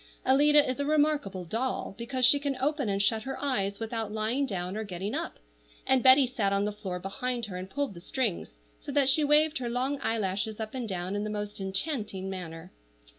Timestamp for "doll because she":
1.45-2.39